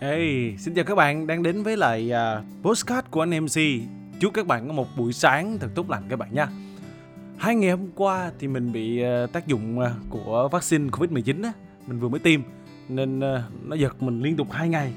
[0.00, 3.60] Hey, xin chào các bạn đang đến với lại uh, postcard của anh MC.
[4.20, 6.48] Chúc các bạn có một buổi sáng thật tốt lành các bạn nha.
[7.38, 11.52] Hai ngày hôm qua thì mình bị uh, tác dụng uh, của vaccine Covid-19 á,
[11.86, 12.40] mình vừa mới tiêm
[12.88, 14.92] nên uh, nó giật mình liên tục hai ngày.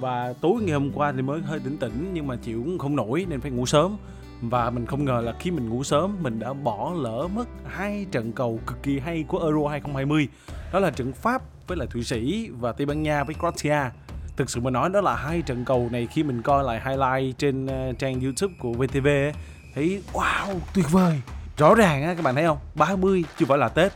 [0.00, 2.96] Và tối ngày hôm qua thì mới hơi tỉnh tỉnh nhưng mà chịu cũng không
[2.96, 3.96] nổi nên phải ngủ sớm.
[4.42, 8.06] Và mình không ngờ là khi mình ngủ sớm mình đã bỏ lỡ mất hai
[8.10, 10.28] trận cầu cực kỳ hay của Euro 2020.
[10.72, 13.90] Đó là trận Pháp với lại Thụy Sĩ và Tây Ban Nha với Croatia
[14.40, 17.38] thực sự mà nói đó là hai trận cầu này khi mình coi lại highlight
[17.38, 19.32] trên uh, trang youtube của VTV ấy,
[19.74, 21.20] thấy wow tuyệt vời.
[21.56, 22.58] Rõ ràng á các bạn thấy không?
[22.74, 23.92] 30 chưa phải là Tết.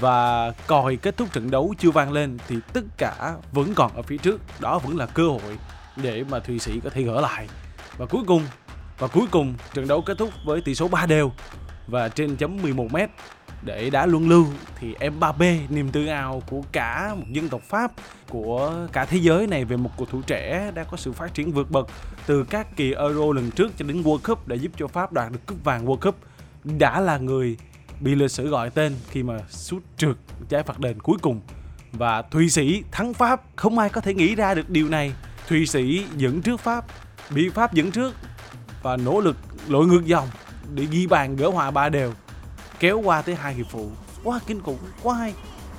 [0.00, 4.02] Và còi kết thúc trận đấu chưa vang lên thì tất cả vẫn còn ở
[4.02, 4.40] phía trước.
[4.60, 5.58] Đó vẫn là cơ hội
[5.96, 7.48] để mà Thụy Sĩ có thể gỡ lại.
[7.98, 8.42] Và cuối cùng
[8.98, 11.32] và cuối cùng trận đấu kết thúc với tỷ số 3 đều
[11.86, 12.96] và trên chấm 11 m
[13.62, 14.46] để đá luân lưu
[14.78, 17.92] thì Mbappe niềm tự hào của cả một dân tộc Pháp,
[18.28, 21.52] của cả thế giới này về một cầu thủ trẻ đã có sự phát triển
[21.52, 21.88] vượt bậc
[22.26, 25.32] từ các kỳ Euro lần trước cho đến World Cup để giúp cho Pháp đoạt
[25.32, 26.16] được cúp vàng World Cup.
[26.64, 27.56] Đã là người
[28.00, 30.16] bị lịch sử gọi tên khi mà sút trượt
[30.48, 31.40] trái phạt đền cuối cùng.
[31.92, 35.12] Và Thụy Sĩ thắng Pháp, không ai có thể nghĩ ra được điều này.
[35.48, 36.84] Thụy Sĩ dẫn trước Pháp,
[37.30, 38.14] bị Pháp dẫn trước
[38.82, 39.36] và nỗ lực
[39.68, 40.28] lội ngược dòng
[40.74, 42.12] để ghi bàn gỡ hòa ba đều
[42.80, 43.88] kéo qua tới hai hiệp phụ
[44.24, 45.34] quá kinh khủng quá hay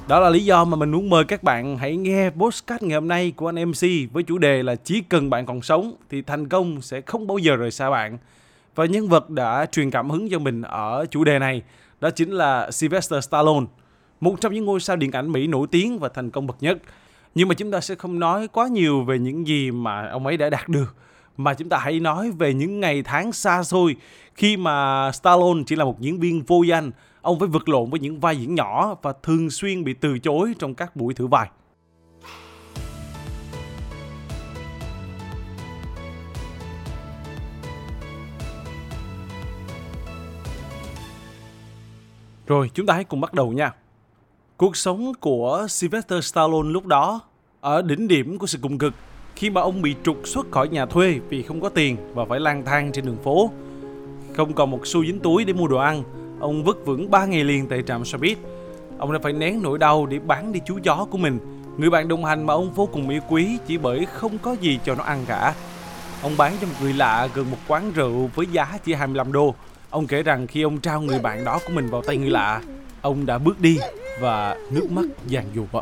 [0.07, 3.07] đó là lý do mà mình muốn mời các bạn hãy nghe podcast ngày hôm
[3.07, 6.49] nay của anh MC với chủ đề là chỉ cần bạn còn sống thì thành
[6.49, 8.17] công sẽ không bao giờ rời xa bạn.
[8.75, 11.61] Và nhân vật đã truyền cảm hứng cho mình ở chủ đề này
[12.01, 13.65] đó chính là Sylvester Stallone,
[14.19, 16.77] một trong những ngôi sao điện ảnh Mỹ nổi tiếng và thành công bậc nhất.
[17.35, 20.37] Nhưng mà chúng ta sẽ không nói quá nhiều về những gì mà ông ấy
[20.37, 20.95] đã đạt được
[21.37, 23.95] mà chúng ta hãy nói về những ngày tháng xa xôi
[24.35, 27.99] khi mà Stallone chỉ là một diễn viên vô danh, ông phải vật lộn với
[27.99, 31.49] những vai diễn nhỏ và thường xuyên bị từ chối trong các buổi thử vai.
[42.47, 43.73] Rồi, chúng ta hãy cùng bắt đầu nha.
[44.57, 47.21] Cuộc sống của Sylvester Stallone lúc đó
[47.61, 48.93] ở đỉnh điểm của sự cùng cực
[49.41, 52.39] khi mà ông bị trục xuất khỏi nhà thuê vì không có tiền và phải
[52.39, 53.51] lang thang trên đường phố.
[54.33, 56.03] Không còn một xu dính túi để mua đồ ăn,
[56.39, 58.37] ông vất vưởng 3 ngày liền tại trạm xe buýt.
[58.97, 61.39] Ông đã phải nén nỗi đau để bán đi chú chó của mình,
[61.77, 64.79] người bạn đồng hành mà ông vô cùng yêu quý chỉ bởi không có gì
[64.85, 65.53] cho nó ăn cả.
[66.21, 69.55] Ông bán cho một người lạ gần một quán rượu với giá chỉ 25 đô.
[69.89, 72.61] Ông kể rằng khi ông trao người bạn đó của mình vào tay người lạ,
[73.01, 73.79] ông đã bước đi
[74.21, 75.81] và nước mắt giàn dụa.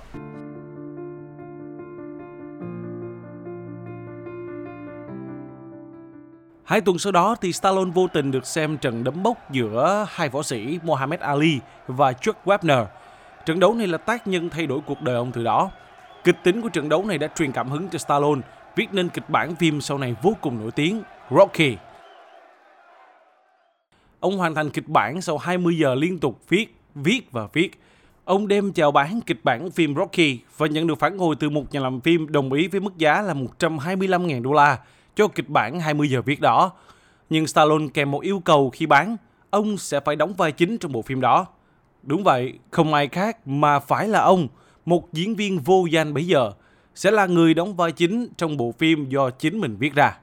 [6.70, 10.30] Hai tuần sau đó thì Stallone vô tình được xem trận đấm bốc giữa hai
[10.30, 12.86] võ sĩ Muhammad Ali và Chuck Webner.
[13.46, 15.72] Trận đấu này là tác nhân thay đổi cuộc đời ông từ đó.
[16.24, 18.42] Kịch tính của trận đấu này đã truyền cảm hứng cho Stallone
[18.76, 21.78] viết nên kịch bản phim sau này vô cùng nổi tiếng Rocky.
[24.20, 27.80] Ông hoàn thành kịch bản sau 20 giờ liên tục viết, viết và viết.
[28.26, 31.74] Ông đem chào bán kịch bản phim Rocky và nhận được phản hồi từ một
[31.74, 34.78] nhà làm phim đồng ý với mức giá là 125.000 đô la
[35.20, 36.72] cho kịch bản 20 giờ viết đó.
[37.30, 39.18] Nhưng Stallone kèm một yêu cầu khi bán,
[39.50, 41.46] ông sẽ phải đóng vai chính trong bộ phim đó.
[42.04, 44.48] Đúng vậy, không ai khác mà phải là ông,
[44.86, 46.52] một diễn viên vô danh bấy giờ,
[46.96, 50.18] sẽ là người đóng vai chính trong bộ phim do chính mình viết ra.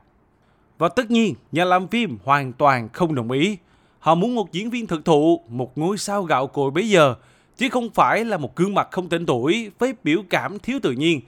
[0.79, 3.57] Và tất nhiên, nhà làm phim hoàn toàn không đồng ý.
[3.99, 7.15] Họ muốn một diễn viên thực thụ, một ngôi sao gạo cội bấy giờ,
[7.57, 10.93] chứ không phải là một gương mặt không tên tuổi với biểu cảm thiếu tự
[10.93, 11.21] nhiên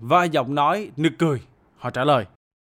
[0.00, 1.40] và giọng nói nực cười.
[1.76, 2.24] Họ trả lời.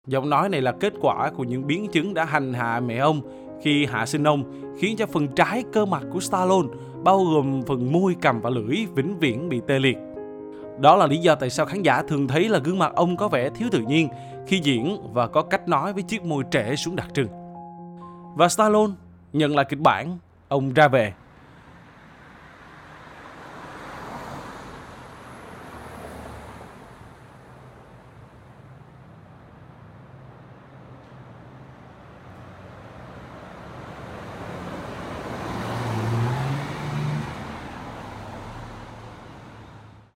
[0.06, 3.20] Giọng nói này là kết quả của những biến chứng đã hành hạ mẹ ông
[3.62, 4.44] khi hạ sinh ông,
[4.78, 6.68] khiến cho phần trái cơ mặt của Stallone,
[7.04, 9.96] bao gồm phần môi, cằm và lưỡi, vĩnh viễn bị tê liệt.
[10.78, 13.28] Đó là lý do tại sao khán giả thường thấy là gương mặt ông có
[13.28, 14.08] vẻ thiếu tự nhiên
[14.46, 17.28] khi diễn và có cách nói với chiếc môi trẻ xuống đặc trưng.
[18.36, 18.92] Và Stallone
[19.32, 20.18] nhận lại kịch bản,
[20.48, 21.12] ông ra về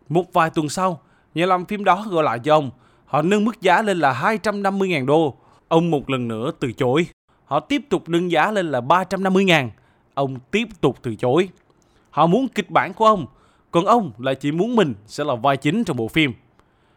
[0.09, 1.01] Một vài tuần sau,
[1.35, 2.71] nhà làm phim đó gọi lại cho ông.
[3.06, 5.35] Họ nâng mức giá lên là 250.000 đô.
[5.69, 7.06] Ông một lần nữa từ chối.
[7.45, 9.69] Họ tiếp tục nâng giá lên là 350.000.
[10.15, 11.49] Ông tiếp tục từ chối.
[12.11, 13.27] Họ muốn kịch bản của ông,
[13.71, 16.33] còn ông lại chỉ muốn mình sẽ là vai chính trong bộ phim.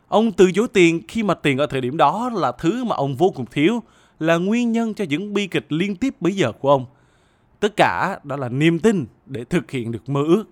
[0.07, 3.15] Ông từ chối tiền khi mà tiền ở thời điểm đó là thứ mà ông
[3.15, 3.83] vô cùng thiếu,
[4.19, 6.85] là nguyên nhân cho những bi kịch liên tiếp bây giờ của ông.
[7.59, 10.43] Tất cả đó là niềm tin để thực hiện được mơ ước.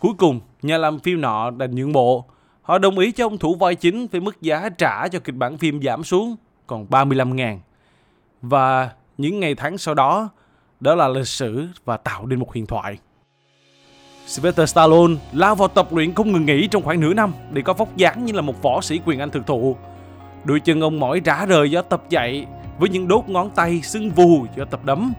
[0.00, 2.24] Cuối cùng, nhà làm phim nọ đành nhượng bộ.
[2.62, 5.58] Họ đồng ý cho ông thủ vai chính với mức giá trả cho kịch bản
[5.58, 6.36] phim giảm xuống
[6.66, 7.60] còn 35 ngàn.
[8.42, 10.28] Và những ngày tháng sau đó,
[10.80, 12.98] đó là lịch sử và tạo nên một huyền thoại.
[14.26, 17.72] Sylvester Stallone lao vào tập luyện không ngừng nghỉ trong khoảng nửa năm để có
[17.72, 19.76] vóc dáng như là một võ sĩ quyền Anh thực thụ.
[20.44, 22.46] Đôi chân ông mỏi rã rời do tập chạy
[22.78, 25.12] với những đốt ngón tay sưng vù do tập đấm.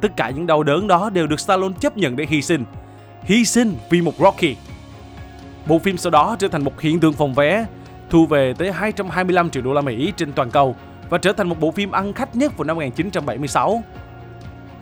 [0.00, 2.64] Tất cả những đau đớn đó đều được Stallone chấp nhận để hy sinh.
[3.24, 4.56] Hy sinh vì một Rocky.
[5.66, 7.66] Bộ phim sau đó trở thành một hiện tượng phòng vé,
[8.10, 10.76] thu về tới 225 triệu đô la Mỹ trên toàn cầu
[11.10, 13.82] và trở thành một bộ phim ăn khách nhất vào năm 1976.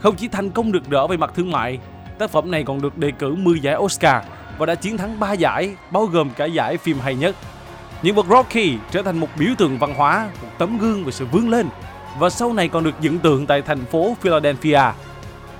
[0.00, 1.78] Không chỉ thành công được đỡ về mặt thương mại,
[2.18, 4.24] tác phẩm này còn được đề cử 10 giải Oscar
[4.58, 7.36] và đã chiến thắng 3 giải, bao gồm cả giải phim hay nhất.
[8.02, 11.26] Nhân vật Rocky trở thành một biểu tượng văn hóa, một tấm gương về sự
[11.26, 11.68] vươn lên
[12.18, 14.82] và sau này còn được dựng tượng tại thành phố Philadelphia.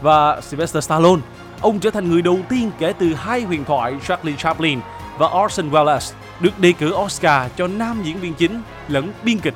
[0.01, 1.21] Và Sylvester Stallone,
[1.61, 4.81] ông trở thành người đầu tiên kể từ hai huyền thoại Charlie Chaplin
[5.19, 9.55] và Orson Welles được đề cử Oscar cho nam diễn viên chính lẫn biên kịch.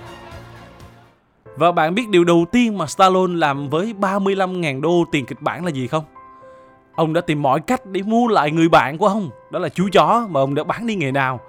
[1.56, 5.64] Và bạn biết điều đầu tiên mà Stallone làm với 35.000 đô tiền kịch bản
[5.64, 6.04] là gì không?
[6.94, 9.88] Ông đã tìm mọi cách để mua lại người bạn của ông, đó là chú
[9.92, 11.40] chó mà ông đã bán đi ngày nào.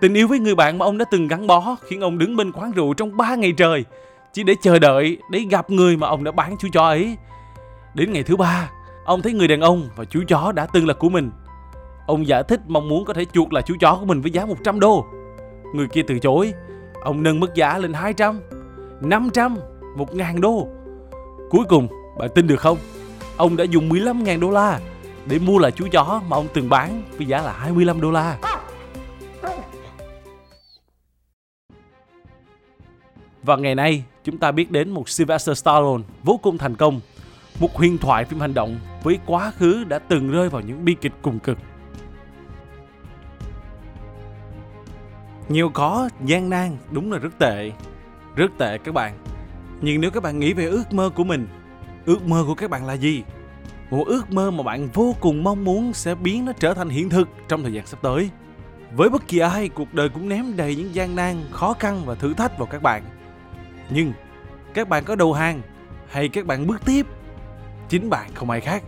[0.00, 2.52] Tình yêu với người bạn mà ông đã từng gắn bó khiến ông đứng bên
[2.52, 3.84] quán rượu trong 3 ngày trời
[4.32, 7.16] chỉ để chờ đợi để gặp người mà ông đã bán chú chó ấy.
[7.94, 8.70] Đến ngày thứ ba,
[9.08, 11.30] ông thấy người đàn ông và chú chó đã từng là của mình.
[12.06, 14.46] Ông giải thích mong muốn có thể chuộc lại chú chó của mình với giá
[14.46, 15.06] 100 đô.
[15.74, 16.52] Người kia từ chối.
[17.02, 18.40] Ông nâng mức giá lên 200,
[19.00, 19.56] 500,
[19.96, 20.68] 1.000 đô.
[21.50, 21.88] Cuối cùng,
[22.18, 22.78] bạn tin được không?
[23.36, 24.80] Ông đã dùng 15.000 đô la
[25.26, 28.38] để mua lại chú chó mà ông từng bán với giá là 25 đô la.
[33.42, 37.00] Và ngày nay, chúng ta biết đến một Sylvester Stallone vô cùng thành công,
[37.60, 40.96] một huyền thoại phim hành động với quá khứ đã từng rơi vào những bi
[41.00, 41.58] kịch cùng cực.
[45.48, 47.72] Nhiều có, gian nan, đúng là rất tệ.
[48.36, 49.18] Rất tệ các bạn.
[49.80, 51.48] Nhưng nếu các bạn nghĩ về ước mơ của mình,
[52.06, 53.22] ước mơ của các bạn là gì?
[53.90, 57.10] Một ước mơ mà bạn vô cùng mong muốn sẽ biến nó trở thành hiện
[57.10, 58.30] thực trong thời gian sắp tới.
[58.96, 62.14] Với bất kỳ ai, cuộc đời cũng ném đầy những gian nan, khó khăn và
[62.14, 63.02] thử thách vào các bạn.
[63.90, 64.12] Nhưng
[64.74, 65.62] các bạn có đầu hàng
[66.08, 67.06] hay các bạn bước tiếp?
[67.88, 68.82] Chính bạn không ai khác.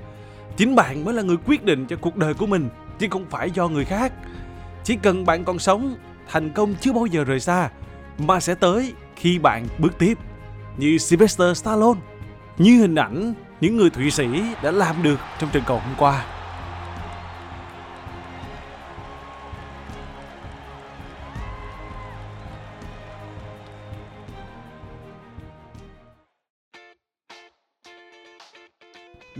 [0.56, 2.68] Chính bạn mới là người quyết định cho cuộc đời của mình
[2.98, 4.12] chứ không phải do người khác.
[4.84, 5.96] Chỉ cần bạn còn sống,
[6.28, 7.70] thành công chưa bao giờ rời xa
[8.18, 10.18] mà sẽ tới khi bạn bước tiếp.
[10.76, 12.00] Như Sylvester Stallone,
[12.58, 14.26] như hình ảnh những người Thụy Sĩ
[14.62, 16.24] đã làm được trong trận cầu hôm qua.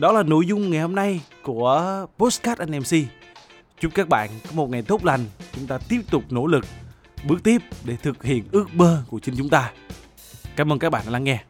[0.01, 2.97] Đó là nội dung ngày hôm nay của Postcard anh MC.
[3.81, 6.65] Chúc các bạn có một ngày tốt lành, chúng ta tiếp tục nỗ lực,
[7.29, 9.73] bước tiếp để thực hiện ước mơ của chính chúng ta.
[10.57, 11.45] Cảm ơn các bạn đã lắng nghe.